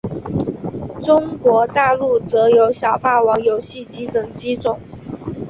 [1.03, 4.79] 中国大陆则有小霸王游戏机等机种。